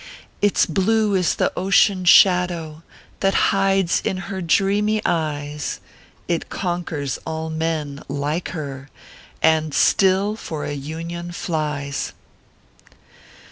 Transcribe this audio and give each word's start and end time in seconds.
Its 0.41 0.65
blue 0.65 1.13
is 1.13 1.35
the 1.35 1.53
ocean 1.55 2.05
shadow 2.05 2.81
That 3.19 3.35
hides 3.53 4.01
in 4.03 4.17
her 4.33 4.41
dreamy 4.41 4.99
eyes, 5.05 5.79
It 6.27 6.49
conquers 6.49 7.19
all 7.23 7.51
men, 7.51 8.01
like 8.07 8.49
her, 8.49 8.89
And 9.43 9.75
still 9.75 10.35
for 10.35 10.65
a 10.65 10.73
Union 10.73 11.31
flies. 11.31 12.13